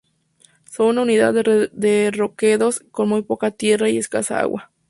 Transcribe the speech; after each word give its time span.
Son 0.65 0.87
una 0.87 1.03
unidad 1.03 1.31
de 1.35 2.11
roquedos 2.11 2.83
con 2.91 3.07
muy 3.09 3.21
poca 3.21 3.51
tierra 3.51 3.87
y 3.87 3.99
escasa 3.99 4.39
agua. 4.39 4.71